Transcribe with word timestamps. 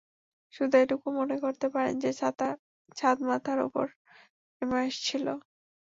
শুধু 0.53 0.75
এটুকু 0.77 1.07
মনে 1.19 1.35
করতে 1.43 1.67
পারেন 1.73 1.93
যে, 1.99 2.09
ছাদ 2.97 3.17
মাথার 3.29 3.59
ওপর 3.67 3.85
নেমে 4.57 4.77
আসছিল। 4.85 5.25